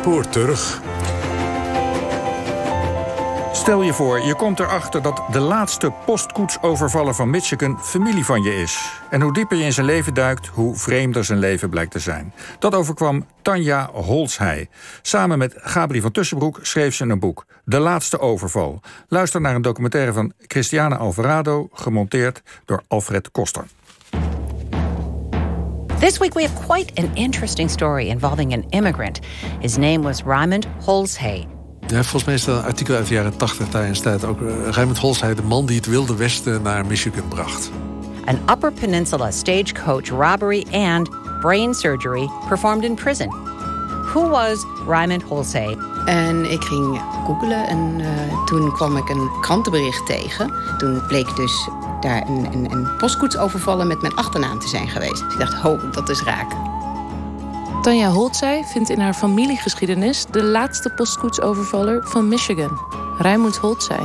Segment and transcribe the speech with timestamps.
[0.00, 0.80] spoor terug.
[3.52, 8.54] Stel je voor, je komt erachter dat de laatste postkoetsovervaller van Michigan familie van je
[8.54, 8.92] is.
[9.10, 12.32] En hoe dieper je in zijn leven duikt, hoe vreemder zijn leven blijkt te zijn.
[12.58, 14.68] Dat overkwam Tanja Holshey.
[15.02, 18.80] Samen met Gabri van Tussenbroek schreef ze een boek, De Laatste Overval.
[19.08, 23.64] Luister naar een documentaire van Christiane Alvarado, gemonteerd door Alfred Koster.
[26.00, 29.20] This week we have quite an interesting story involving an immigrant.
[29.60, 31.46] His name was Raymond Holshey.
[31.86, 34.68] Ja, volgens mij is dat een artikel uit de jaren 80 daarin staat ook uh,
[34.70, 37.70] Raymond Holshey, de man die het Wilde Westen naar Michigan bracht.
[38.24, 41.08] An Upper Peninsula stagecoach robbery and
[41.40, 43.28] brain surgery performed in prison.
[44.12, 45.76] Who was Raymond Holsey?
[46.04, 50.52] En ik ging googlen en uh, toen kwam ik een krantenbericht tegen.
[50.78, 51.68] Toen bleek dus
[52.02, 55.22] daar een, een, een postkoets overvallen met mijn achternaam te zijn geweest.
[55.24, 56.52] Dus ik dacht, ho, dat is raak.
[57.82, 62.80] Tanja Holtzij vindt in haar familiegeschiedenis de laatste postkoetsovervaller van Michigan,
[63.18, 64.04] Raymond Holtzij.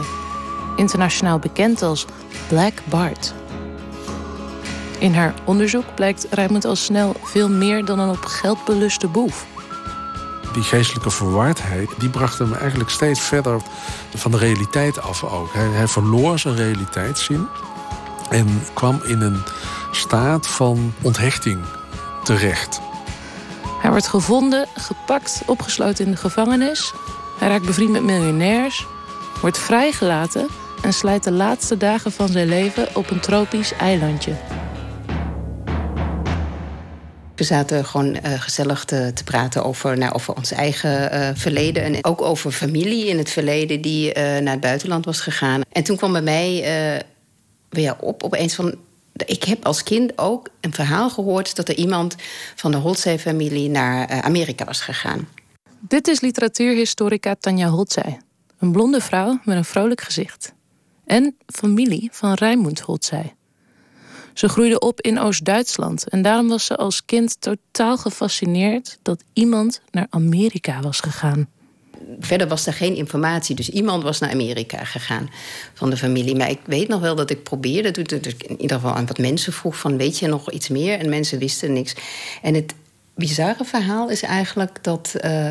[0.76, 2.06] Internationaal bekend als
[2.48, 3.34] Black Bart.
[5.00, 9.46] In haar onderzoek blijkt Raymond al snel veel meer dan een op geld beluste boef.
[10.54, 13.62] Die geestelijke verwardheid die bracht hem eigenlijk steeds verder
[14.16, 15.54] van de realiteit af ook.
[15.54, 17.48] Hij, hij verloor zijn realiteitszin
[18.30, 19.42] en kwam in een
[19.92, 21.60] staat van onthechting
[22.24, 22.82] terecht.
[23.82, 26.94] Hij wordt gevonden, gepakt, opgesloten in de gevangenis.
[27.40, 28.86] Hij raakt bevriend met miljonairs,
[29.42, 30.48] wordt vrijgelaten
[30.82, 34.36] en slijt de laatste dagen van zijn leven op een tropisch eilandje.
[37.36, 41.84] We zaten gewoon uh, gezellig te, te, praten over, nou, over ons eigen uh, verleden.
[41.84, 45.62] En ook over familie in het verleden die uh, naar het buitenland was gegaan.
[45.72, 46.64] En toen kwam bij mij
[47.70, 48.76] weer op opeens van...
[49.26, 51.56] Ik heb als kind ook een verhaal gehoord...
[51.56, 52.16] dat er iemand
[52.56, 55.28] van de Holtzey-familie naar Amerika was gegaan.
[55.80, 58.20] Dit is literatuurhistorica Tanja Holtzey.
[58.60, 60.54] Een blonde vrouw met een vrolijk gezicht.
[61.06, 63.36] En familie van Raimund Holtzey.
[64.34, 69.82] Ze groeide op in Oost-Duitsland en daarom was ze als kind totaal gefascineerd dat iemand
[69.92, 71.48] naar Amerika was gegaan.
[72.20, 75.30] Verder was er geen informatie, dus iemand was naar Amerika gegaan
[75.74, 76.36] van de familie.
[76.36, 79.18] Maar ik weet nog wel dat ik probeerde, toen ik in ieder geval aan wat
[79.18, 81.00] mensen vroeg: van weet je nog iets meer?
[81.00, 81.96] En mensen wisten niks.
[82.42, 82.74] En het
[83.16, 85.14] bizarre verhaal is eigenlijk dat.
[85.26, 85.50] Uh,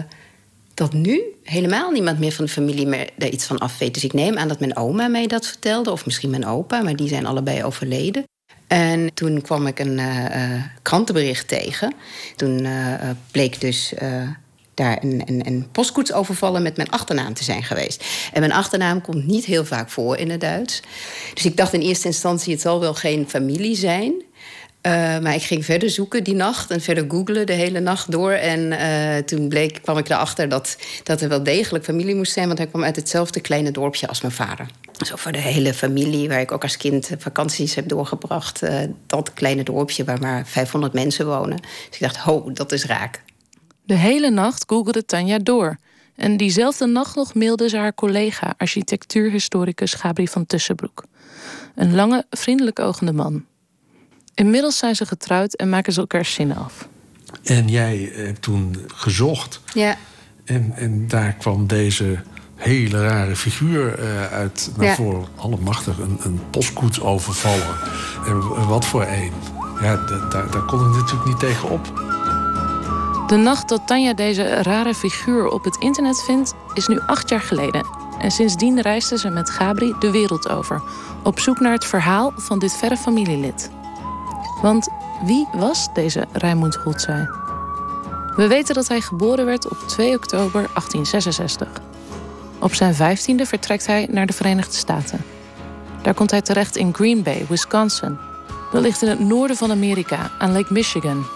[0.74, 3.94] dat nu helemaal niemand meer van de familie meer daar iets van af weet.
[3.94, 6.96] Dus ik neem aan dat mijn oma mij dat vertelde, of misschien mijn opa, maar
[6.96, 8.24] die zijn allebei overleden.
[8.66, 11.94] En toen kwam ik een uh, krantenbericht tegen.
[12.36, 12.66] Toen
[13.30, 13.94] bleek dus
[14.74, 18.04] daar een, een, een postkoets overvallen met mijn achternaam te zijn geweest.
[18.32, 20.82] En mijn achternaam komt niet heel vaak voor in het Duits.
[21.34, 24.22] Dus ik dacht in eerste instantie, het zal wel geen familie zijn.
[24.86, 28.32] Uh, maar ik ging verder zoeken die nacht en verder googlen de hele nacht door.
[28.32, 32.46] En uh, toen bleek, kwam ik erachter dat, dat er wel degelijk familie moest zijn...
[32.46, 34.66] want hij kwam uit hetzelfde kleine dorpje als mijn vader.
[35.06, 38.62] Zo voor de hele familie, waar ik ook als kind vakanties heb doorgebracht.
[38.62, 41.56] Uh, dat kleine dorpje waar maar 500 mensen wonen.
[41.60, 43.22] Dus ik dacht, ho, dat is raak.
[43.86, 45.76] De hele nacht googelde Tanja door.
[46.16, 51.04] En diezelfde nacht nog mailde ze haar collega, architectuurhistoricus Gabri van Tussenbroek.
[51.74, 53.44] Een lange, vriendelijk ogende man.
[54.34, 56.88] Inmiddels zijn ze getrouwd en maken ze elkaar zinnen af.
[57.42, 59.60] En jij hebt toen gezocht.
[59.72, 59.96] Ja.
[60.44, 62.22] En, en daar kwam deze
[62.56, 64.94] hele rare figuur uh, uit naar ja.
[64.94, 65.26] voren.
[65.36, 67.76] Allemachtig, een, een postkoets overvallen.
[68.26, 69.32] En wat voor een.
[69.80, 72.13] Ja, daar, daar kon ik natuurlijk niet tegen op.
[73.34, 77.40] De nacht dat Tanja deze rare figuur op het internet vindt, is nu acht jaar
[77.40, 77.86] geleden.
[78.18, 80.82] En sindsdien reisde ze met Gabri de wereld over.
[81.22, 83.70] Op zoek naar het verhaal van dit verre familielid.
[84.62, 84.88] Want
[85.24, 87.28] wie was deze Raimund Holtzij?
[88.36, 91.68] We weten dat hij geboren werd op 2 oktober 1866.
[92.58, 95.24] Op zijn vijftiende vertrekt hij naar de Verenigde Staten.
[96.02, 98.18] Daar komt hij terecht in Green Bay, Wisconsin.
[98.72, 101.26] Dat ligt in het noorden van Amerika, aan Lake Michigan.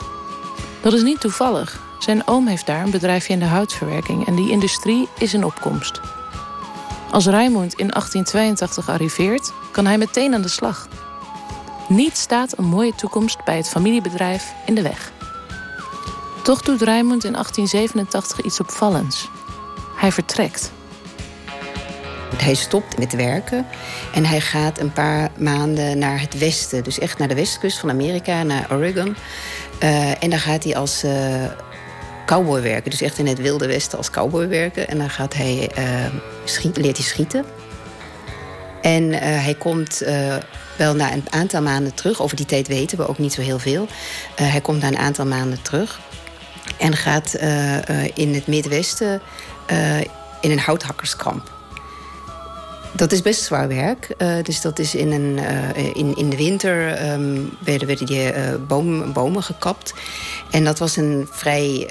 [0.81, 1.87] Dat is niet toevallig.
[1.99, 6.01] Zijn oom heeft daar een bedrijfje in de houtverwerking en die industrie is in opkomst.
[7.11, 10.89] Als Raimund in 1882 arriveert, kan hij meteen aan de slag.
[11.89, 15.13] Niet staat een mooie toekomst bij het familiebedrijf in de weg.
[16.43, 19.29] Toch doet Raimund in 1887 iets opvallends.
[19.97, 20.73] Hij vertrekt.
[22.37, 23.67] Hij stopt met werken
[24.15, 26.85] en hij gaat een paar maanden naar het westen.
[26.85, 29.17] Dus echt naar de westkust van Amerika, naar Oregon.
[29.83, 31.13] Uh, en dan gaat hij als uh,
[32.29, 32.91] cowboy werken.
[32.91, 34.89] Dus echt in het wilde westen als cowboy werken.
[34.89, 35.85] En dan gaat hij, uh,
[36.45, 37.45] schiet, leert hij schieten.
[38.83, 40.03] En hij komt
[40.77, 42.23] wel na een aantal maanden terug.
[42.23, 43.87] Over die tijd weten we ook niet zo heel veel.
[44.35, 46.01] hij komt na een aantal maanden terug.
[46.79, 47.35] En gaat
[48.15, 49.21] in het Midwesten
[50.41, 51.58] in een houthakkerskamp.
[52.93, 54.15] Dat is best zwaar werk.
[54.43, 55.39] dus dat is in, een,
[55.95, 58.33] in, in de winter um, werden, die
[58.67, 59.95] boom, bomen gekapt.
[60.51, 61.87] En dat was een vrij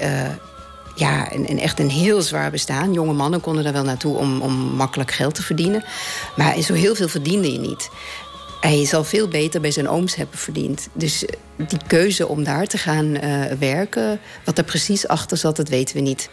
[0.98, 2.92] ja, en, echt een heel zwaar bestaan.
[2.92, 5.84] Jonge mannen konden daar wel naartoe om, om makkelijk geld te verdienen.
[6.36, 7.90] Maar zo heel veel verdiende je niet.
[8.60, 10.88] Hij zal veel beter bij zijn ooms hebben verdiend.
[10.92, 11.36] Dus eh,
[11.68, 15.96] die keuze om daar te gaan uh, werken, wat er precies achter zat, dat weten
[15.96, 16.28] we niet.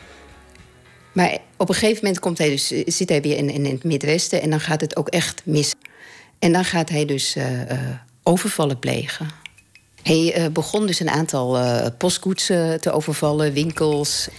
[1.15, 3.83] Maar op een gegeven moment komt hij dus, eh, zit hij weer in, in, het
[3.83, 5.73] Midwesten en dan gaat het ook echt mis.
[6.39, 7.45] En dan gaat hij dus uh,
[8.23, 9.27] overvallen plegen.
[10.01, 11.57] Hij begon dus een aantal
[11.97, 14.29] postkoetsen te overvallen, winkels.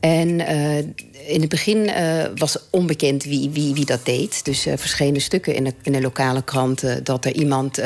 [0.00, 0.78] En uh,
[1.26, 4.44] in het begin uh, was onbekend wie, wie, wie dat deed.
[4.44, 7.76] Dus er uh, verschenen stukken in de, in de lokale kranten dat er iemand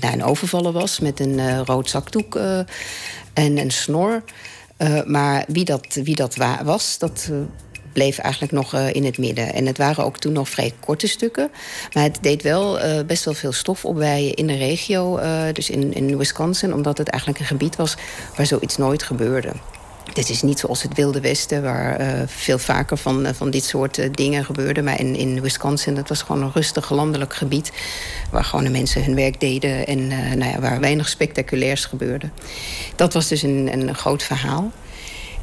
[0.00, 2.36] naar een overvallen was met een rood zakdoek
[3.32, 4.22] en een snor.
[5.04, 7.30] maar wie dat, wie dat was, dat
[7.98, 9.54] bleef eigenlijk nog in het midden.
[9.54, 11.50] En het waren ook toen nog vrij korte stukken.
[11.92, 15.20] Maar het deed wel best wel veel stof opwijen in de regio,
[15.52, 17.96] dus in, in Wisconsin, omdat het eigenlijk een gebied was
[18.36, 19.52] waar zoiets nooit gebeurde.
[20.12, 24.44] Dit is niet zoals het Wilde Westen, waar veel vaker van, van dit soort dingen
[24.44, 24.82] gebeurde.
[24.82, 27.72] Maar in, in Wisconsin, dat was gewoon een rustig landelijk gebied...
[28.30, 30.06] waar gewoon de mensen hun werk deden en
[30.38, 32.30] nou ja, waar weinig spectaculairs gebeurde.
[32.96, 34.70] Dat was dus een, een groot verhaal.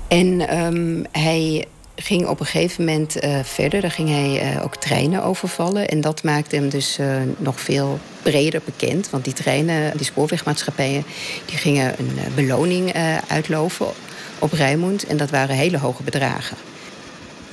[0.08, 3.82] En um, hij ging op een gegeven moment verder.
[3.82, 5.88] Daar ging hij ook treinen overvallen.
[5.88, 7.00] En dat maakte hem dus
[7.38, 9.10] nog veel breder bekend.
[9.10, 11.04] Want die treinen, die spoorwegmaatschappijen...
[11.46, 12.94] die gingen een beloning
[13.28, 13.88] uitloven
[14.40, 15.06] op Rijnmond.
[15.06, 16.58] En dat waren hele hoge bedragen.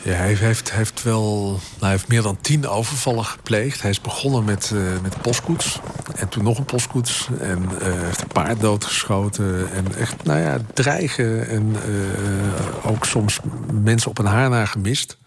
[0.04, 3.82] Ja, hij heeft, heeft wel nou, hij heeft meer dan tien overvallen gepleegd.
[3.82, 5.80] Hij is begonnen met, uh, met postkoets.
[6.16, 7.28] En toen nog een postkoets.
[7.40, 9.72] En uh, heeft een paard doodgeschoten.
[9.72, 11.48] En echt, nou ja, dreigen.
[11.48, 13.40] En uh, ook soms
[13.82, 15.18] mensen op een haar na gemist.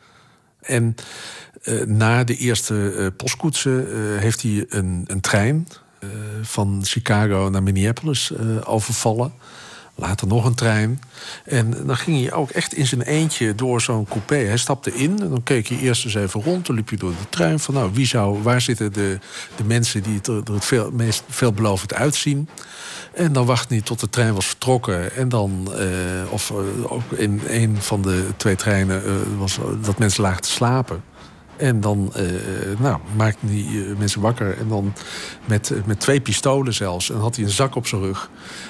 [0.62, 0.95] En
[1.86, 3.88] na de eerste postkoetsen
[4.19, 5.68] heeft hij een, een trein...
[6.42, 8.31] van Chicago naar Minneapolis
[8.63, 9.33] overvallen...
[9.97, 11.01] Later nog een trein.
[11.45, 14.36] En dan ging hij ook echt in zijn eentje door zo'n coupé.
[14.36, 16.65] Hij stapte in en dan keek hij eerst eens even rond.
[16.65, 19.19] Dan liep je door de trein van nou, wie zou, waar zitten de,
[19.56, 22.50] de mensen die het er het veel, meest veelbelovend uitzien.
[23.13, 25.15] En dan wachtte hij tot de trein was vertrokken.
[25.15, 29.98] En dan, eh, of uh, ook in een van de twee treinen, uh, was dat
[29.98, 31.03] mensen lagen te slapen.
[31.57, 34.57] En dan uh, nou, maakte hij uh, mensen wakker.
[34.57, 34.93] En dan
[35.45, 37.09] met, met twee pistolen zelfs.
[37.09, 38.29] En had hij een zak op zijn rug.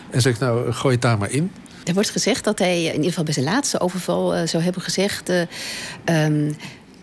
[0.10, 1.52] En zegt, nou, gooi het daar maar in.
[1.84, 4.82] Er wordt gezegd dat hij in ieder geval bij zijn laatste overval uh, zou hebben
[4.82, 5.30] gezegd...
[6.06, 6.56] Um,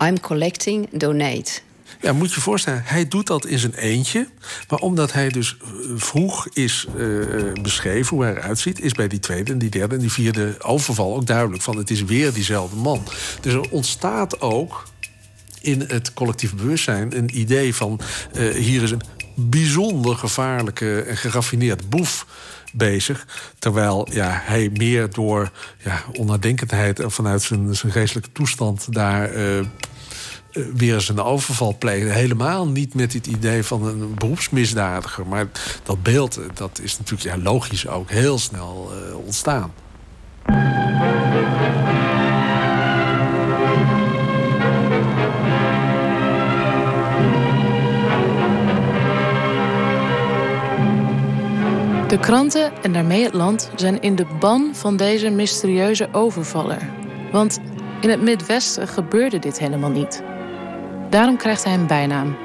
[0.03, 1.51] I'm collecting, donate.
[2.01, 4.27] Ja, moet je je voorstellen, hij doet dat in zijn eentje.
[4.69, 5.57] Maar omdat hij dus
[5.95, 8.79] vroeg is uh, beschreven hoe hij eruit ziet...
[8.79, 11.63] is bij die tweede en die derde en die vierde overval ook duidelijk...
[11.63, 13.03] van het is weer diezelfde man.
[13.41, 14.83] Dus er ontstaat ook
[15.63, 17.99] in het collectief bewustzijn een idee van...
[18.37, 19.01] Uh, hier is een
[19.35, 22.25] bijzonder gevaarlijke en geraffineerd boef
[22.73, 23.27] bezig.
[23.59, 25.51] Terwijl ja, hij meer door
[25.83, 26.99] ja, onnadenkendheid...
[26.99, 29.35] en vanuit zijn, zijn geestelijke toestand daar...
[29.35, 29.65] Uh,
[30.75, 32.13] weer eens een overval plegen.
[32.13, 35.27] Helemaal niet met het idee van een beroepsmisdadiger.
[35.27, 35.47] Maar
[35.83, 38.91] dat beeld dat is natuurlijk ja, logisch ook heel snel
[39.25, 39.73] ontstaan.
[52.13, 56.89] De kranten en daarmee het land zijn in de ban van deze mysterieuze overvaller.
[57.31, 57.59] Want
[58.01, 60.23] in het Midwesten gebeurde dit helemaal niet.
[61.09, 62.37] Daarom krijgt hij een bijnaam: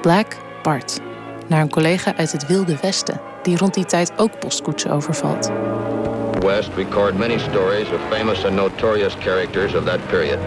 [0.00, 1.00] Black Bart.
[1.46, 5.50] Naar een collega uit het Wilde Westen, die rond die tijd ook postkoetsen overvalt.
[6.40, 10.38] West record many stories of famous and notorious characters of that period.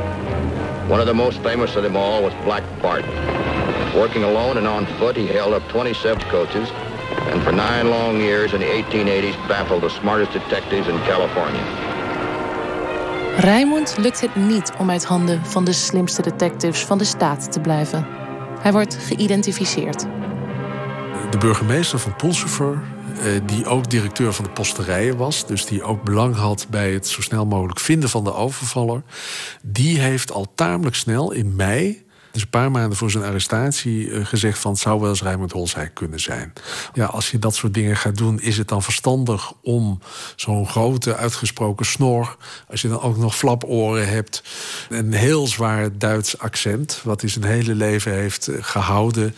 [0.90, 3.06] One of the most famous of them all was Black Bart.
[3.96, 6.70] Working alone and on foot, he held up 27 coaches
[7.32, 11.64] and for nine long years in the 1880s baffled the smartest detectives in California.
[13.38, 17.60] Raymond lukt het niet om uit handen van de slimste detectives van de staat te
[17.60, 18.08] blijven.
[18.60, 20.06] Hij wordt geïdentificeerd.
[21.30, 22.82] De burgemeester van Pulsifer,
[23.20, 25.46] eh, die ook directeur van de posterijen was...
[25.46, 29.04] dus die ook belang had bij het zo snel mogelijk vinden van de overvaller...
[29.62, 32.06] die heeft al tamelijk snel in mei
[32.38, 34.72] Dus een paar maanden voor zijn arrestatie uh, gezegd van...
[34.72, 36.54] het zou wel eens Raymond Holzij kunnen zijn.
[36.94, 38.42] Ja, als je dat soort dingen gaat doen...
[38.42, 40.00] is het dan verstandig om
[40.36, 42.38] zo'n grote uitgesproken snor...
[42.70, 44.44] als je dan ook nog flaporen hebt...
[44.90, 47.02] een heel zwaar Duits accent...
[47.04, 49.36] wat hij zijn hele leven heeft uh, gehouden...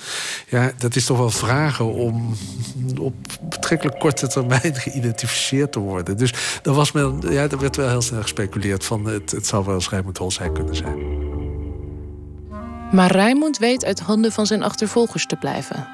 [0.49, 2.37] ja, dat is toch wel vragen om
[2.99, 6.17] op betrekkelijk korte termijn geïdentificeerd te worden.
[6.17, 9.05] Dus daar, was men, ja, daar werd wel heel snel gespeculeerd van...
[9.05, 11.28] het, het zou wel eens Raymond Holzij kunnen zijn.
[12.91, 15.87] Maar Raymond weet uit handen van zijn achtervolgers te blijven.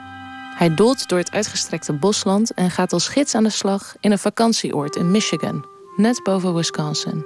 [0.55, 4.19] Hij dolt door het uitgestrekte bosland en gaat als gids aan de slag in een
[4.19, 7.25] vakantieoord in Michigan, net boven Wisconsin.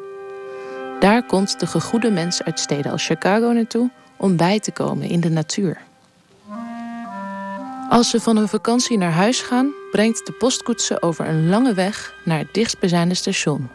[0.99, 5.19] Daar komt de gegoede mens uit steden als Chicago naartoe om bij te komen in
[5.19, 5.81] de natuur.
[7.89, 11.73] Als ze van hun vakantie naar huis gaan, brengt de postkoets ze over een lange
[11.73, 13.69] weg naar het dichtstbijzijnde station.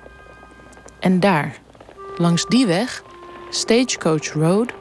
[1.00, 1.58] En daar,
[2.16, 3.02] langs die weg,
[3.50, 4.72] Stagecoach Road,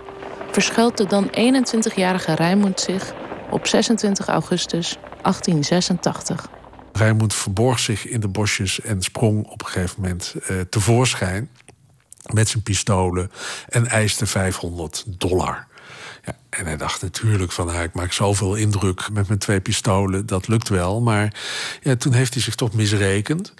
[0.53, 3.13] verschuilt de dan 21-jarige Rijmond zich
[3.50, 6.50] op 26 augustus 1886.
[6.91, 11.50] Rijmond verborg zich in de bosjes en sprong op een gegeven moment uh, tevoorschijn
[12.33, 13.31] met zijn pistolen
[13.69, 15.67] en eiste 500 dollar.
[16.57, 20.48] En hij dacht natuurlijk van, nou, ik maak zoveel indruk met mijn twee pistolen, dat
[20.48, 21.01] lukt wel.
[21.01, 21.33] Maar
[21.81, 23.53] ja, toen heeft hij zich toch misrekend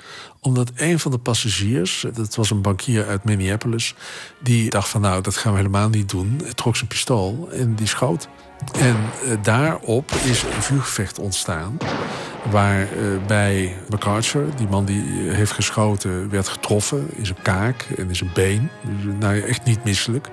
[0.44, 3.96] omdat een van de passagiers, dat was een bankier uit Minneapolis,
[4.42, 6.42] die dacht van nou, dat gaan we helemaal niet doen.
[6.56, 8.28] Trok zijn pistool en die schoot.
[8.80, 11.78] En uh, daarop is een vuurgevecht ontstaan.
[12.52, 18.16] Waarbij uh, MacArthur, die man die heeft geschoten, werd getroffen in zijn kaak en in
[18.16, 18.70] zijn been.
[18.82, 20.28] Dus, nou, echt niet misselijk.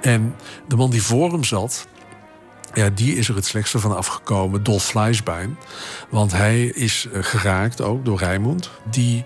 [0.00, 0.34] En
[0.68, 1.86] de man die voor hem zat,
[2.74, 5.58] ja, die is er het slechtste van afgekomen, Dolf Fleischbein.
[6.08, 8.70] Want hij is eh, geraakt ook door Rijmond.
[8.90, 9.24] Die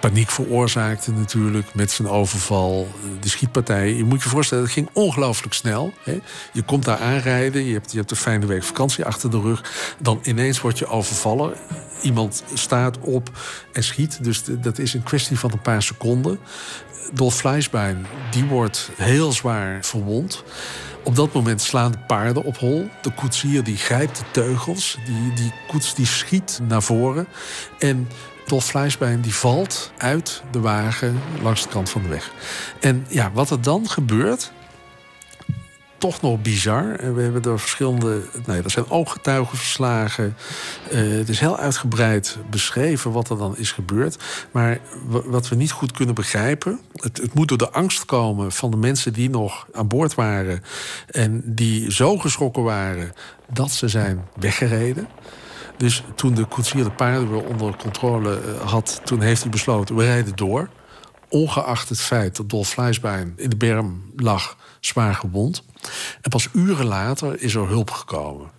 [0.00, 3.94] paniek veroorzaakte natuurlijk met zijn overval, eh, de schietpartij.
[3.94, 5.92] Je moet je voorstellen, het ging ongelooflijk snel.
[6.02, 6.20] Hè?
[6.52, 9.94] Je komt daar aanrijden, je hebt, je hebt een fijne week vakantie achter de rug.
[9.98, 11.52] Dan ineens word je overvallen.
[12.04, 13.30] Iemand staat op
[13.72, 14.24] en schiet.
[14.24, 16.38] Dus dat is een kwestie van een paar seconden.
[17.12, 20.44] Dolf Fleischbein, die wordt heel zwaar verwond.
[21.02, 22.88] Op dat moment slaan de paarden op hol.
[23.02, 24.98] De koetsier die grijpt de teugels.
[25.06, 27.26] Die, die koets die schiet naar voren.
[27.78, 28.08] En
[28.46, 32.30] Dolf Fleischbein die valt uit de wagen langs de kant van de weg.
[32.80, 34.52] En ja, wat er dan gebeurt,
[36.04, 37.14] toch nog bizar.
[37.14, 38.22] We hebben er verschillende.
[38.46, 40.36] Nee, er zijn ooggetuigenverslagen.
[40.92, 44.18] Uh, het is heel uitgebreid beschreven wat er dan is gebeurd.
[44.50, 46.80] Maar wat we niet goed kunnen begrijpen.
[46.92, 50.62] Het, het, moet door de angst komen van de mensen die nog aan boord waren.
[51.10, 53.12] En die zo geschrokken waren
[53.52, 55.08] dat ze zijn weggereden.
[55.76, 59.96] Dus toen de koetsier de paarden weer onder controle eh, had, toen heeft hij besloten:
[59.96, 60.68] we rijden door.
[61.28, 65.64] Ongeacht het feit dat Dolf Fleischbein in de berm lag, zwaar gewond.
[66.20, 68.50] En pas uren later is er hulp gekomen.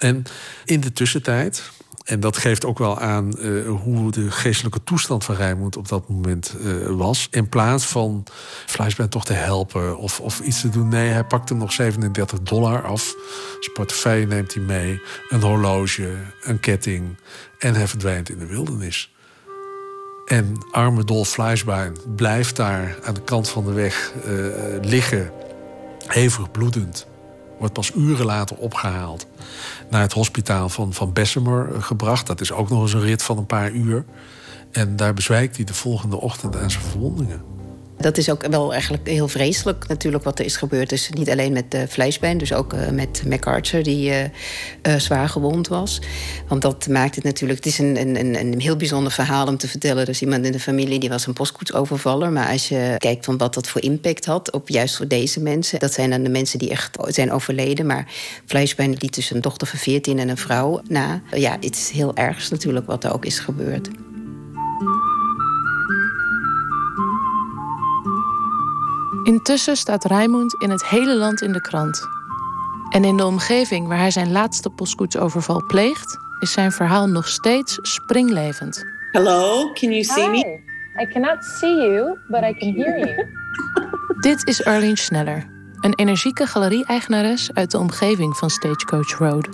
[0.00, 0.24] En
[0.64, 1.70] in de tussentijd,
[2.04, 6.08] en dat geeft ook wel aan uh, hoe de geestelijke toestand van Rijnmond op dat
[6.08, 7.28] moment uh, was.
[7.30, 8.24] In plaats van
[8.66, 10.88] Fleischbein toch te helpen of, of iets te doen.
[10.88, 13.14] Nee, hij pakt hem nog 37 dollar af.
[13.60, 15.00] Zijn portefeuille neemt hij mee.
[15.28, 17.16] Een horloge, een ketting.
[17.58, 19.14] En hij verdwijnt in de wildernis.
[20.26, 24.46] En arme Dolf Fleischbein blijft daar aan de kant van de weg uh,
[24.80, 25.32] liggen
[26.06, 27.06] hevig bloedend.
[27.58, 29.26] Wordt pas uren later opgehaald.
[29.90, 32.26] Naar het hospitaal van, van Bessemer eh, gebracht.
[32.26, 34.04] Dat is ook nog eens een rit van een paar uur.
[34.70, 37.42] En daar bezwijkt hij de volgende ochtend aan zijn verwondingen.
[38.02, 40.88] Dat is ook wel eigenlijk heel vreselijk natuurlijk wat er is gebeurd.
[40.88, 43.82] Dus niet alleen met de Fleischbein, dus ook uh, met MacArthur...
[43.82, 46.00] die uh, zwaar gewond was.
[46.48, 47.64] Want dat maakt het natuurlijk...
[47.64, 50.06] Het is een, een, een heel bijzonder verhaal om te vertellen.
[50.06, 52.32] Dus iemand in de familie die was een postkoetsovervaller.
[52.32, 54.52] Maar als je kijkt van wat dat voor impact had...
[54.52, 55.78] op juist voor deze mensen...
[55.78, 57.86] dat zijn dan de mensen die echt zijn overleden.
[57.86, 58.06] Maar
[58.46, 61.22] Fleischbein liet dus een dochter van 14 en een vrouw na.
[61.30, 63.88] Ja, het is heel erg natuurlijk wat er ook is gebeurd.
[69.22, 72.08] Intussen staat Raymond in het hele land in de krant.
[72.90, 77.78] En in de omgeving waar hij zijn laatste postkoetsoverval pleegt, is zijn verhaal nog steeds
[77.82, 78.84] springlevend.
[79.10, 80.30] Hello, can you see Hi.
[80.30, 80.60] me?
[81.02, 83.26] I cannot see you, but I can hear you.
[84.28, 85.50] Dit is Arlene Sneller,
[85.80, 89.48] een energieke galerie-eigenares uit de omgeving van Stagecoach Road.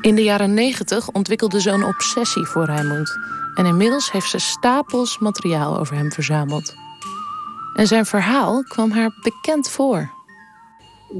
[0.00, 3.18] In de jaren 90 ontwikkelde ze een obsessie voor Raymond.
[3.54, 6.74] En inmiddels heeft ze stapels materiaal over hem verzameld.
[7.78, 10.10] En zijn verhaal kwam haar bekend voor.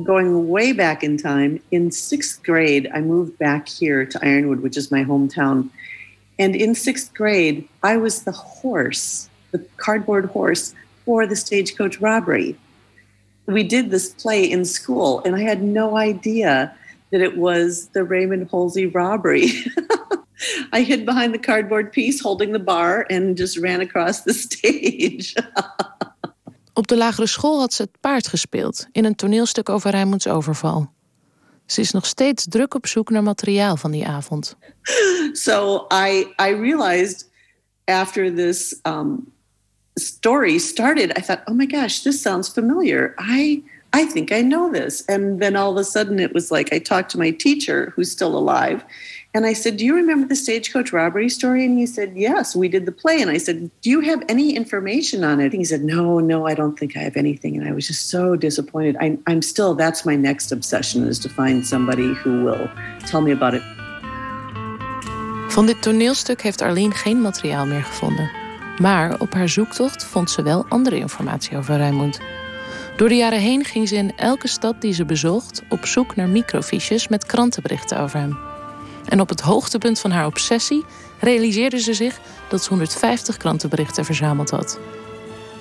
[0.04, 4.76] Going way back in time, in sixth grade, I moved back here to Ironwood, which
[4.76, 5.70] is my hometown.
[6.36, 10.72] And in sixth grade, I was the horse, the cardboard horse
[11.04, 12.56] for the stagecoach robbery.
[13.46, 16.74] we did this play in school, and I had no idea
[17.10, 19.48] that it was the Raymond Halsey robbery.
[20.72, 25.34] I hid behind the cardboard piece holding the bar and just ran across the stage.
[26.78, 30.92] Op de lagere school had ze het paard gespeeld in een toneelstuk over Rijmonds overval.
[31.66, 34.56] Ze is nog steeds druk op zoek naar materiaal van die avond.
[35.32, 37.30] So I I realized
[37.84, 39.32] after this um,
[39.94, 43.14] story started, I thought, oh my gosh, this sounds familiar.
[43.18, 45.04] I I think I know this.
[45.06, 48.10] And then all of a sudden it was like I talked to my teacher who's
[48.10, 48.84] still alive.
[49.34, 51.64] And I said, Do you remember the stagecoach robbery story?
[51.64, 53.20] And he said, Yes, we did the play.
[53.20, 55.52] And I said, Do you have any information on it?
[55.52, 57.56] And he said, No, no, I don't think I have anything.
[57.56, 58.96] And I was just so disappointed.
[59.00, 62.68] I, I'm still, that's my next obsession is to find somebody who will
[63.06, 63.62] tell me about it.
[65.48, 68.30] Van dit toneelstuk heeft Arlene geen materiaal meer gevonden.
[68.80, 72.20] Maar op haar zoektocht vond ze wel andere informatie over Raymond.
[72.98, 76.28] Door de jaren heen ging ze in elke stad die ze bezocht op zoek naar
[76.28, 78.38] microfiches met krantenberichten over hem.
[79.08, 80.84] En op het hoogtepunt van haar obsessie
[81.20, 84.78] realiseerde ze zich dat ze 150 krantenberichten verzameld had.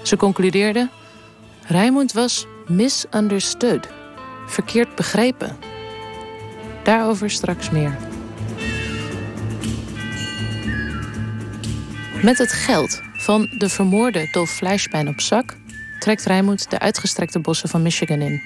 [0.02, 0.90] Ze concludeerde:
[1.68, 3.88] Raymond was misunderstood,
[4.48, 5.58] verkeerd begrepen.
[6.84, 7.98] Daarover straks meer.
[12.24, 15.56] Met het geld van de vermoorde Dolf Fleischbein op zak
[16.00, 18.42] trekt Rijmoed de uitgestrekte bossen van Michigan in.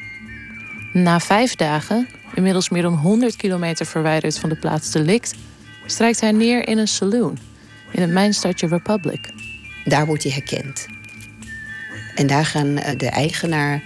[0.93, 5.34] Na vijf dagen, inmiddels meer dan 100 kilometer verwijderd van de plaats delict,
[5.86, 7.38] strijkt hij neer in een saloon
[7.91, 9.34] in het mijnstadje Republic.
[9.86, 10.88] Daar wordt hij herkend.
[12.15, 13.84] En daar gaan eh, de eigenaar,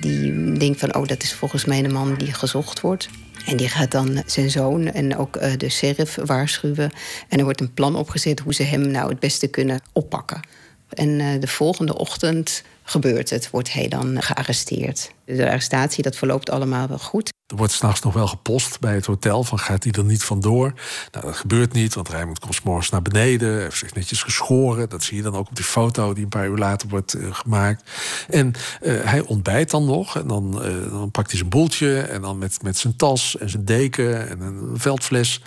[0.00, 0.94] die denkt van...
[0.94, 3.08] oh, dat is volgens mij de man die gezocht wordt.
[3.46, 6.90] En die gaat dan zijn zoon en ook eh, de sheriff waarschuwen.
[7.28, 10.40] En er wordt een plan opgezet hoe ze hem nou het beste kunnen oppakken.
[10.88, 15.12] En eh, de volgende ochtend gebeurt het, wordt hij dan gearresteerd.
[15.24, 17.30] De arrestatie, dat verloopt allemaal wel goed.
[17.52, 20.72] Er wordt s'nachts nog wel gepost bij het hotel van gaat hij er niet vandoor?
[21.10, 24.88] Nou, dat gebeurt niet, want Rijmond komt morgens naar beneden, heeft zich netjes geschoren.
[24.88, 27.34] Dat zie je dan ook op die foto die een paar uur later wordt uh,
[27.34, 27.90] gemaakt.
[28.28, 28.52] En
[28.82, 32.38] uh, hij ontbijt dan nog en dan, uh, dan pakt hij zijn boeltje en dan
[32.38, 35.42] met, met zijn tas en zijn deken en een veldfles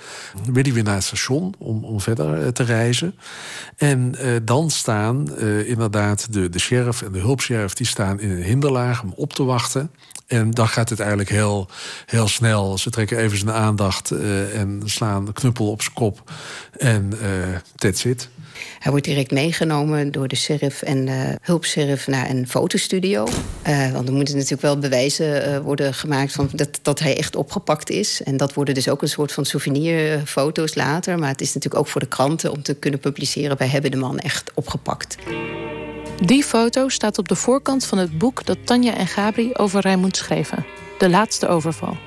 [0.52, 3.16] wil hij weer naar het station om, om verder te reizen.
[3.78, 9.04] En dan staan inderdaad de, de sheriff en de hulpsheriff die staan in een hinderlaag
[9.04, 9.65] om op te wachten.
[10.28, 11.68] En dan gaat het eigenlijk heel,
[12.06, 12.78] heel snel.
[12.78, 16.32] Ze trekken even zijn aandacht uh, en slaan de knuppel op zijn kop.
[16.78, 18.30] En uh, that's it.
[18.80, 23.28] Hij wordt direct meegenomen door de sheriff en de hulpsheriff naar een fotostudio.
[23.68, 27.36] Uh, want er moeten natuurlijk wel bewijzen uh, worden gemaakt van dat, dat hij echt
[27.36, 28.24] opgepakt is.
[28.24, 31.20] En dat worden dus ook een soort van souvenirfoto's later.
[31.20, 33.98] Maar het is natuurlijk ook voor de kranten om te kunnen publiceren: wij hebben de
[33.98, 35.18] man echt opgepakt.
[36.22, 40.18] Die foto staat op de voorkant van het boek dat Tanja en Gabri over Rijmoed
[40.18, 40.66] schreven.
[40.98, 41.98] De laatste overval.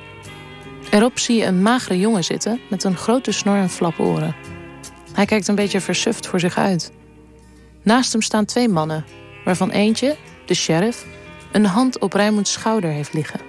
[0.91, 4.37] Erop zie je een magere jongen zitten met een grote snor en flaporen.
[5.13, 6.93] Hij kijkt een beetje versuft voor zich uit.
[7.83, 9.05] Naast hem staan twee mannen,
[9.45, 10.17] waarvan eentje,
[10.47, 11.07] de sheriff,
[11.53, 13.41] een hand op Rijmoeds schouder heeft liggen.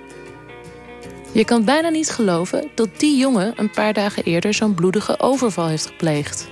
[1.32, 5.68] Je kan bijna niet geloven dat die jongen een paar dagen eerder zo'n bloedige overval
[5.68, 6.48] heeft gepleegd.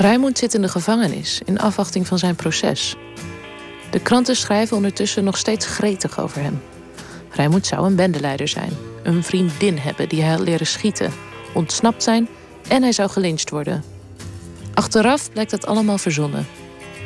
[0.00, 2.96] Rijmoed zit in de gevangenis in afwachting van zijn proces.
[3.90, 6.62] De kranten schrijven ondertussen nog steeds gretig over hem.
[7.30, 11.12] Rijmoed zou een bendeleider zijn, een vriendin hebben die hij had leren schieten,
[11.54, 12.28] ontsnapt zijn
[12.68, 13.84] en hij zou gelyncht worden.
[14.74, 16.46] Achteraf blijkt dat allemaal verzonnen.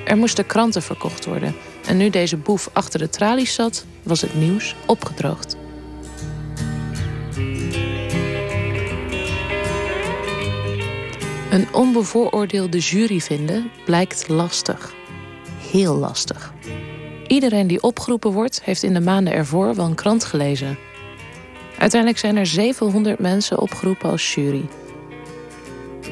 [0.05, 1.55] Er moesten kranten verkocht worden
[1.87, 5.57] en nu deze boef achter de tralies zat, was het nieuws opgedroogd.
[11.55, 14.95] Een onbevooroordeelde jury vinden blijkt lastig.
[15.71, 16.53] Heel lastig.
[17.27, 20.79] Iedereen die opgeroepen wordt, heeft in de maanden ervoor wel een krant gelezen.
[21.79, 24.69] Uiteindelijk zijn er 700 mensen opgeroepen als jury.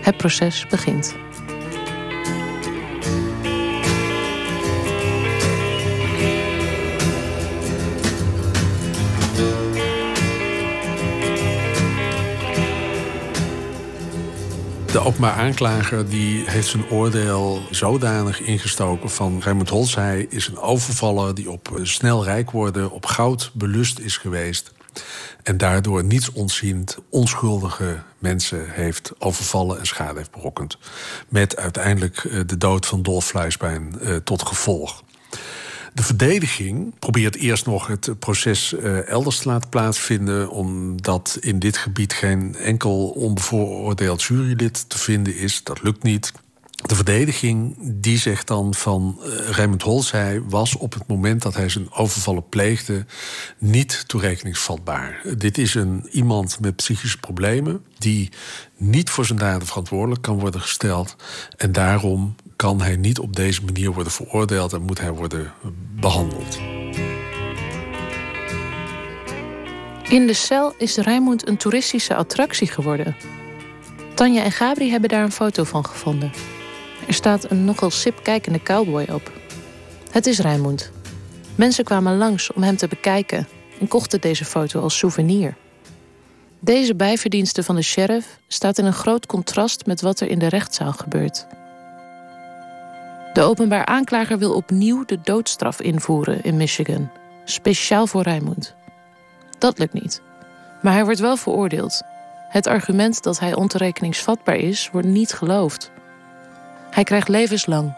[0.00, 1.14] Het proces begint.
[14.92, 21.34] De openbaar aanklager die heeft zijn oordeel zodanig ingestoken van Raymond Holzheij is een overvaller
[21.34, 24.72] die op snel rijk worden, op goud belust is geweest.
[25.42, 30.78] En daardoor niets ontziend onschuldige mensen heeft overvallen en schade heeft berokkend.
[31.28, 35.02] Met uiteindelijk de dood van Dolf Fluisbein tot gevolg.
[35.94, 41.76] De verdediging probeert eerst nog het proces uh, elders te laten plaatsvinden, omdat in dit
[41.76, 45.62] gebied geen enkel onbevooroordeeld jurylid te vinden is.
[45.62, 46.32] Dat lukt niet.
[46.86, 51.68] De verdediging die zegt dan van uh, Raymond Holzheij was op het moment dat hij
[51.68, 53.06] zijn overvallen pleegde
[53.58, 55.20] niet toerekeningsvatbaar.
[55.38, 58.28] Dit is een iemand met psychische problemen die
[58.76, 61.16] niet voor zijn daden verantwoordelijk kan worden gesteld
[61.56, 65.52] en daarom kan hij niet op deze manier worden veroordeeld en moet hij worden
[66.00, 66.58] behandeld.
[70.08, 73.16] In de cel is Rijmond een toeristische attractie geworden.
[74.14, 76.32] Tanja en Gabri hebben daar een foto van gevonden.
[77.06, 79.32] Er staat een nogal sip kijkende cowboy op.
[80.10, 80.92] Het is Rijmond.
[81.54, 83.48] Mensen kwamen langs om hem te bekijken
[83.80, 85.56] en kochten deze foto als souvenir.
[86.60, 90.48] Deze bijverdienste van de sheriff staat in een groot contrast met wat er in de
[90.48, 91.46] rechtszaal gebeurt.
[93.32, 97.10] De openbaar aanklager wil opnieuw de doodstraf invoeren in Michigan,
[97.44, 98.74] speciaal voor Rijmond.
[99.58, 100.22] Dat lukt niet.
[100.82, 102.02] Maar hij wordt wel veroordeeld.
[102.48, 105.90] Het argument dat hij ontoerekeningsvatbaar is, wordt niet geloofd.
[106.90, 107.94] Hij krijgt levenslang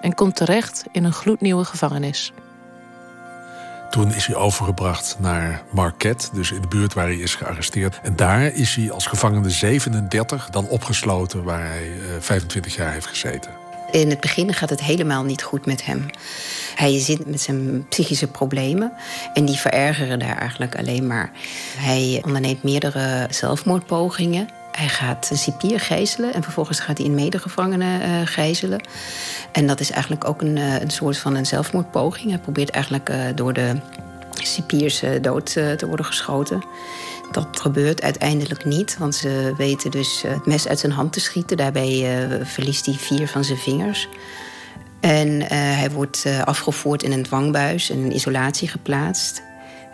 [0.00, 2.32] en komt terecht in een gloednieuwe gevangenis.
[3.90, 8.00] Toen is hij overgebracht naar Marquette, dus in de buurt waar hij is gearresteerd.
[8.02, 11.90] En daar is hij als gevangene 37 dan opgesloten, waar hij
[12.20, 13.61] 25 eh, jaar heeft gezeten.
[13.92, 16.06] In het begin gaat het helemaal niet goed met hem.
[16.74, 18.92] Hij zit met zijn psychische problemen
[19.34, 21.30] en die verergeren daar eigenlijk alleen maar.
[21.76, 24.48] Hij onderneemt meerdere zelfmoordpogingen.
[24.72, 28.80] Hij gaat een cipier gijzelen en vervolgens gaat hij een medegevangene uh, gijzelen.
[29.52, 32.30] En dat is eigenlijk ook een, uh, een soort van een zelfmoordpoging.
[32.30, 33.76] Hij probeert eigenlijk uh, door de
[34.32, 36.64] cipiers dood te worden geschoten.
[37.32, 41.56] Dat gebeurt uiteindelijk niet, want ze weten dus het mes uit zijn hand te schieten.
[41.56, 42.06] Daarbij
[42.42, 44.08] verliest hij vier van zijn vingers.
[45.00, 49.42] En hij wordt afgevoerd in een dwangbuis en in isolatie geplaatst.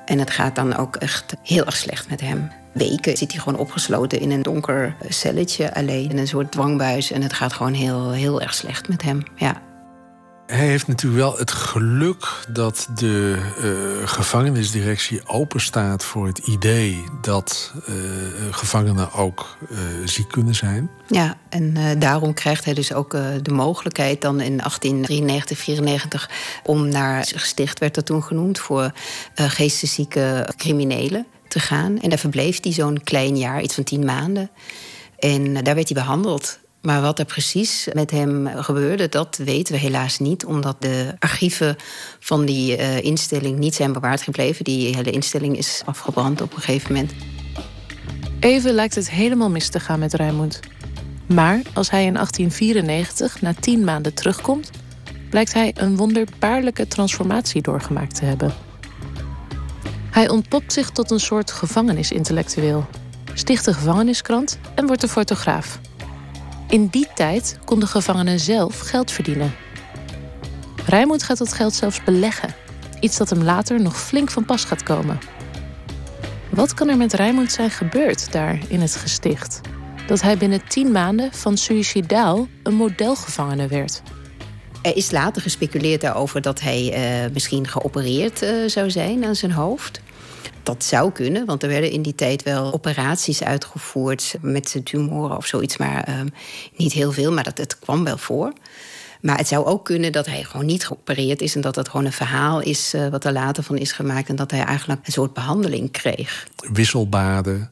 [0.04, 3.58] En het gaat dan ook echt heel erg slecht met hem weken zit hij gewoon
[3.58, 6.10] opgesloten in een donker celletje alleen.
[6.10, 7.10] In een soort dwangbuis.
[7.10, 9.22] En het gaat gewoon heel, heel erg slecht met hem.
[9.36, 9.62] Ja.
[10.48, 17.72] Hij heeft natuurlijk wel het geluk dat de uh, gevangenisdirectie openstaat voor het idee dat
[17.88, 17.94] uh,
[18.50, 20.90] gevangenen ook uh, ziek kunnen zijn.
[21.06, 23.10] Ja, en daarom krijgt hij dus ook
[23.42, 26.30] de mogelijkheid dan in 1893, 94
[26.64, 28.92] om naar gesticht werd dat toen genoemd voor
[29.34, 32.00] geesteszieke criminelen te gaan.
[32.00, 34.50] En daar verbleef hij zo'n klein jaar, iets van tien maanden.
[35.18, 36.58] En daar werd hij behandeld.
[36.82, 40.44] Maar wat er precies met hem gebeurde, dat weten we helaas niet.
[40.44, 41.76] Omdat de archieven
[42.18, 44.64] van die uh, instelling niet zijn bewaard gebleven.
[44.64, 47.12] Die hele instelling is afgebrand op een gegeven moment.
[48.40, 50.60] Even lijkt het helemaal mis te gaan met Rijmond.
[51.26, 54.70] Maar als hij in 1894 na tien maanden terugkomt,
[55.30, 58.52] blijkt hij een wonderbaarlijke transformatie doorgemaakt te hebben.
[60.10, 62.86] Hij ontpopt zich tot een soort gevangenisintellectueel,
[63.34, 65.80] sticht een gevangeniskrant en wordt een fotograaf.
[66.68, 69.54] In die tijd konden gevangenen zelf geld verdienen.
[70.86, 72.54] Rijmoed gaat dat geld zelfs beleggen,
[73.00, 75.18] iets dat hem later nog flink van pas gaat komen.
[76.50, 79.60] Wat kan er met Rijmoed zijn gebeurd daar in het gesticht?
[80.06, 84.02] Dat hij binnen tien maanden van suicidaal een modelgevangene werd.
[84.82, 89.52] Er is later gespeculeerd daarover dat hij uh, misschien geopereerd uh, zou zijn aan zijn
[89.52, 90.00] hoofd.
[90.68, 95.46] Dat zou kunnen, want er werden in die tijd wel operaties uitgevoerd met tumoren of
[95.46, 96.20] zoiets, maar uh,
[96.76, 98.52] niet heel veel, maar dat, het kwam wel voor.
[99.20, 102.06] Maar het zou ook kunnen dat hij gewoon niet geopereerd is en dat het gewoon
[102.06, 105.12] een verhaal is uh, wat er later van is gemaakt en dat hij eigenlijk een
[105.12, 106.48] soort behandeling kreeg.
[106.72, 107.70] Wisselbaden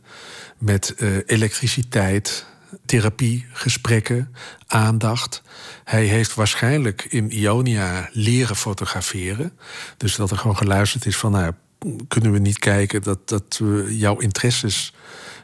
[0.59, 0.95] met
[1.27, 2.47] elektriciteit,
[2.87, 4.35] therapie, gesprekken,
[4.67, 5.43] aandacht.
[5.85, 9.53] Hij heeft waarschijnlijk in Ionia leren fotograferen.
[9.97, 11.53] Dus dat er gewoon geluisterd is van, nou,
[12.09, 14.93] kunnen we niet kijken dat, dat we jouw interesses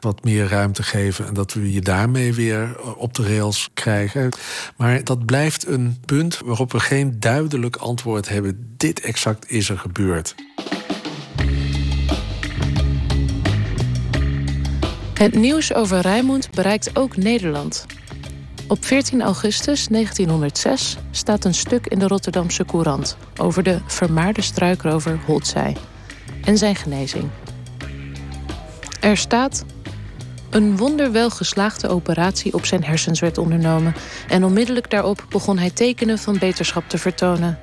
[0.00, 4.28] wat meer ruimte geven en dat we je daarmee weer op de rails krijgen.
[4.76, 8.74] Maar dat blijft een punt waarop we geen duidelijk antwoord hebben.
[8.76, 10.34] Dit exact is er gebeurd.
[15.14, 17.86] Het nieuws over Rijmond bereikt ook Nederland.
[18.68, 25.18] Op 14 augustus 1906 staat een stuk in de Rotterdamse Courant over de vermaarde struikrover
[25.26, 25.76] Holtzij
[26.44, 27.28] en zijn genezing.
[29.00, 29.64] Er staat.
[30.50, 33.94] Een wonderwel geslaagde operatie op zijn hersens werd ondernomen
[34.28, 37.58] en onmiddellijk daarop begon hij tekenen van beterschap te vertonen.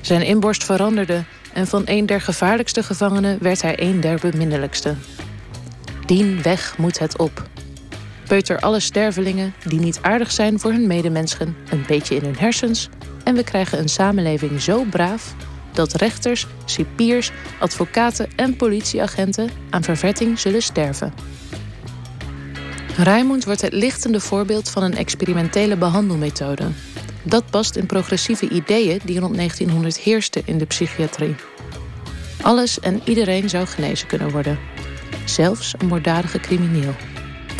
[0.00, 4.94] Zijn inborst veranderde en van een der gevaarlijkste gevangenen werd hij een der beminnelijkste.
[6.06, 7.48] Dien weg moet het op.
[8.26, 12.88] Peuter alle stervelingen die niet aardig zijn voor hun medemenschen een beetje in hun hersens
[13.24, 15.34] en we krijgen een samenleving zo braaf
[15.72, 21.14] dat rechters, cipiers, advocaten en politieagenten aan vervetting zullen sterven.
[22.96, 26.64] Raimund wordt het lichtende voorbeeld van een experimentele behandelmethode.
[27.22, 31.34] Dat past in progressieve ideeën die rond 1900 heersten in de psychiatrie.
[32.42, 34.58] Alles en iedereen zou genezen kunnen worden.
[35.24, 36.94] Zelfs een moorddadige crimineel.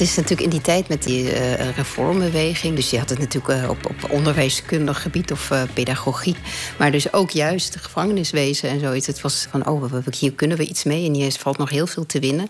[0.03, 2.77] Het is natuurlijk in die tijd met die uh, reformbeweging.
[2.77, 6.37] Dus je had het natuurlijk uh, op, op onderwijskundig gebied of uh, pedagogiek.
[6.79, 9.07] Maar dus ook juist gevangeniswezen en zoiets.
[9.07, 11.07] Het was van, oh, hier kunnen we iets mee.
[11.07, 12.47] En hier valt nog heel veel te winnen.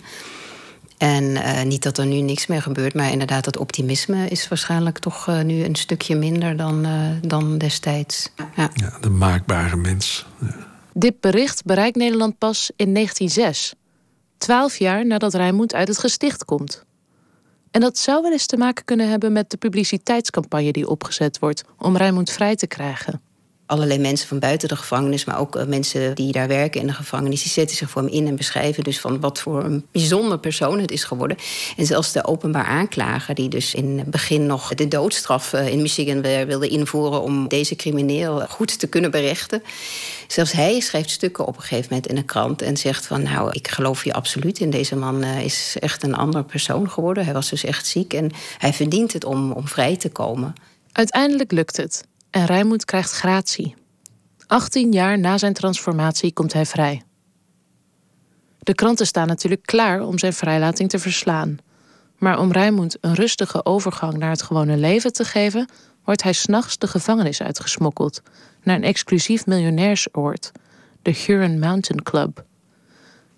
[0.99, 1.39] En
[1.69, 5.65] niet dat er nu niks meer gebeurt, maar inderdaad, dat optimisme is waarschijnlijk toch nu
[5.65, 6.87] een stukje minder dan,
[7.23, 8.29] dan destijds.
[8.57, 8.71] Ja.
[8.75, 8.99] ja.
[9.01, 10.27] de maakbare mens.
[10.41, 10.57] Ja.
[10.93, 13.75] Dit bericht bereikt Nederland pas in 1906.
[14.39, 16.85] Twaalf jaar nadat Rijnmond uit het gesticht komt.
[17.73, 21.65] En dat zou wel eens te maken kunnen hebben met de publiciteitscampagne die opgezet wordt
[21.79, 23.21] om Rijnmond vrij te krijgen
[23.73, 26.93] allerlei mensen van buiten de gevangenis, maar ook eh, mensen die daar werken in de
[26.93, 30.39] gevangenis, die zetten zich voor hem in en beschrijven dus van wat voor een bijzonder
[30.39, 31.37] persoon het is geworden.
[31.77, 35.83] En zelfs de openbaar aanklager, die dus in het begin nog de doodstraf eh, in
[35.83, 39.63] Michigan wilde invoeren om deze crimineel goed te kunnen berechten.
[40.27, 43.51] Zelfs hij schrijft stukken op een gegeven moment in een krant en zegt van nou,
[43.53, 47.25] ik geloof je absoluut in deze man uh, is echt een andere persoon geworden.
[47.25, 50.55] Hij was dus echt ziek en hij verdient het om, om vrij te komen.
[50.93, 53.75] Uiteindelijk lukt het en Rijmoed krijgt gratie.
[54.47, 57.03] 18 jaar na zijn transformatie komt hij vrij.
[58.59, 61.57] De kranten staan natuurlijk klaar om zijn vrijlating te verslaan.
[62.19, 65.69] Maar om Rijmoed een rustige overgang naar het gewone leven te geven,
[66.05, 68.23] wordt hij s'nachts de gevangenis uitgesmokkeld
[68.63, 70.53] naar een exclusief miljonairsoord,
[71.03, 72.45] de Huron Mountain Club.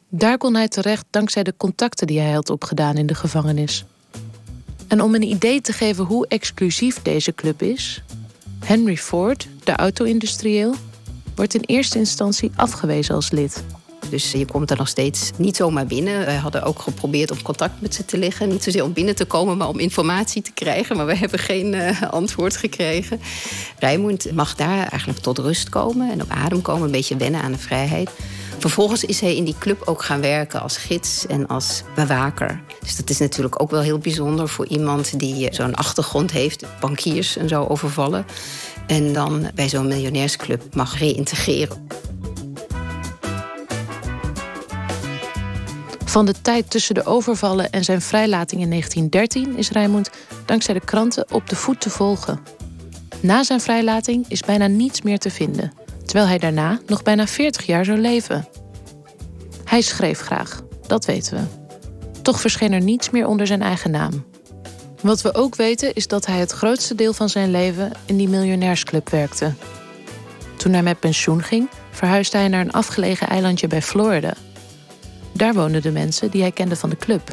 [0.09, 3.85] Daar kon hij terecht dankzij de contacten die hij had opgedaan in de gevangenis.
[4.89, 8.03] En om een idee te geven hoe exclusief deze club is,
[8.65, 10.75] Henry Ford, de auto-industrieel,
[11.35, 13.65] wordt in eerste instantie afgewezen als lid.
[14.11, 16.25] Dus je komt er nog steeds niet zomaar binnen.
[16.25, 18.49] Wij hadden ook geprobeerd om contact met ze te leggen.
[18.49, 20.97] Niet zozeer om binnen te komen, maar om informatie te krijgen.
[20.97, 23.21] Maar we hebben geen uh, antwoord gekregen.
[23.79, 26.85] Rijmond mag daar eigenlijk tot rust komen en op adem komen.
[26.85, 28.11] Een beetje wennen aan de vrijheid.
[28.59, 32.63] Vervolgens is hij in die club ook gaan werken als gids en als bewaker.
[32.85, 36.65] Dus dat is natuurlijk ook wel heel bijzonder voor iemand die eh, zo'n achtergrond heeft,
[36.81, 38.27] bankiers en zo overvallen.
[38.87, 41.89] En dan bij zo'n miljonairsclub mag reïntegreren.
[46.05, 50.11] Van de tijd tussen de overvallen en zijn vrijlating in 1913 is Rijmond
[50.45, 52.41] dankzij de kranten op de voet te volgen.
[53.21, 55.73] Na zijn vrijlating is bijna niets meer te vinden
[56.05, 58.49] terwijl hij daarna nog bijna 40 jaar zou leven.
[59.65, 61.64] Hij schreef graag, dat weten we.
[62.25, 64.25] Toch verscheen er niets meer onder zijn eigen naam.
[65.01, 68.29] Wat we ook weten is dat hij het grootste deel van zijn leven in die
[68.29, 69.53] miljonairsclub werkte.
[70.57, 74.35] Toen hij met pensioen ging, verhuisde hij naar een afgelegen eilandje bij Florida.
[75.33, 77.33] Daar woonden de mensen die hij kende van de club.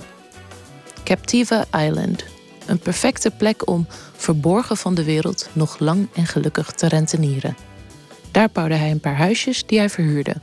[1.03, 2.23] Captiva Island,
[2.65, 7.57] een perfecte plek om, verborgen van de wereld, nog lang en gelukkig te rentenieren.
[8.31, 10.35] Daar bouwde hij een paar huisjes die hij verhuurde.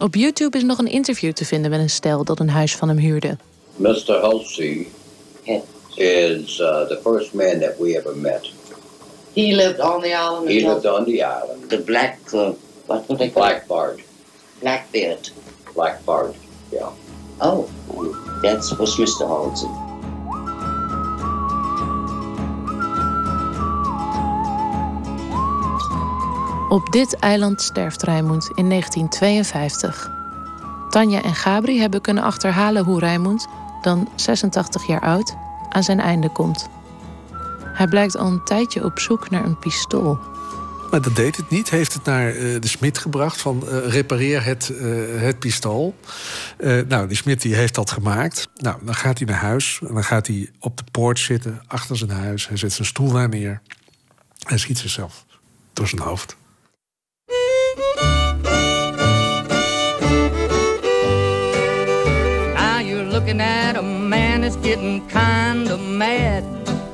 [0.00, 2.88] Op YouTube is nog een interview te vinden met een stel dat een huis van
[2.88, 3.36] hem huurde.
[3.76, 4.12] Mr.
[4.20, 4.86] Halsey
[5.94, 8.50] is uh, the first man that we ever met.
[9.34, 10.48] He lived on the island.
[10.48, 11.68] He lived on the island.
[11.68, 12.50] The black, uh,
[12.86, 14.00] what would they call Black Bart.
[14.60, 15.30] Blackbeard.
[15.74, 16.34] Black Bart,
[16.72, 16.90] yeah.
[17.40, 17.68] Oh,
[18.42, 19.26] that was Mr.
[19.26, 19.87] Halsey.
[26.68, 30.10] Op dit eiland sterft Rijmond in 1952.
[30.90, 33.46] Tanja en Gabri hebben kunnen achterhalen hoe Rijmond,
[33.82, 35.36] dan 86 jaar oud,
[35.68, 36.68] aan zijn einde komt.
[37.62, 40.18] Hij blijkt al een tijdje op zoek naar een pistool.
[40.90, 41.70] Maar dat deed het niet.
[41.70, 45.94] Heeft het naar uh, de smid gebracht van uh, repareer het, uh, het pistool.
[46.88, 48.48] nou, die smid die heeft dat gemaakt.
[48.54, 49.78] Nou, dan gaat hij naar huis.
[49.88, 52.48] En dan gaat hij op de poort zitten, achter zijn huis.
[52.48, 53.60] Hij zet zijn stoel daar neer.
[54.38, 55.24] Hij schiet zichzelf
[55.72, 56.36] door zijn hoofd.
[63.28, 66.44] Looking at a man that's getting kinda mad.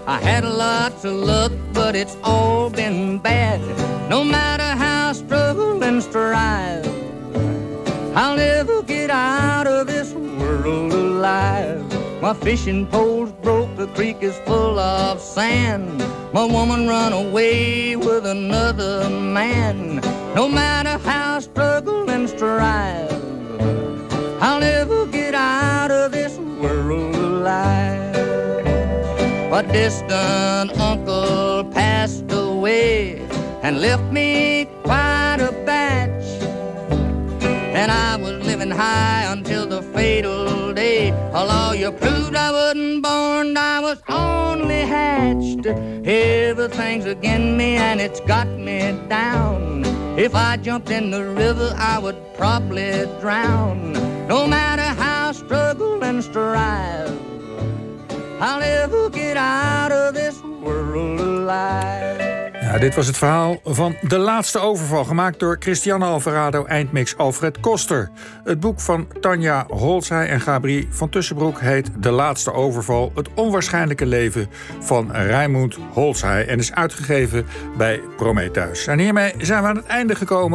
[0.06, 3.60] I had a lot to look, but it's all been bad.
[4.08, 6.86] No matter how I struggle and strive,
[8.16, 11.83] I'll never get out of this world alive.
[12.24, 15.98] My fishing pole's broke, the creek is full of sand.
[16.32, 19.96] My woman run away with another man.
[20.34, 23.12] No matter how I struggle and strive,
[24.40, 28.16] I'll never get out of this world alive.
[29.52, 33.18] A distant uncle passed away
[33.62, 36.24] and left me quite a batch.
[37.76, 41.10] And I was living high until the fatal day.
[41.40, 45.66] A lawyer proved I wasn't born, I was only hatched.
[45.66, 49.84] Everything's against me and it's got me down.
[50.26, 53.78] If I jumped in the river, I would probably drown.
[54.34, 57.18] No matter how I struggle and strive,
[58.40, 62.23] I'll never get out of this world alive.
[62.78, 68.10] Dit was het verhaal van De Laatste Overval, gemaakt door Cristiano Alvarado, eindmix Alfred Koster.
[68.44, 74.06] Het boek van Tanja Holzij en Gabri van Tussenbroek heet De Laatste Overval, het onwaarschijnlijke
[74.06, 74.48] leven
[74.80, 78.86] van Raimund Holzij en is uitgegeven bij Prometheus.
[78.86, 80.52] En hiermee zijn we aan het einde gekomen